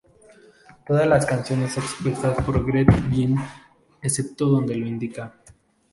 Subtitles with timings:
[0.87, 3.37] Todas las canciones compuestas por Greg Ginn,
[4.01, 5.31] excepto donde lo indica.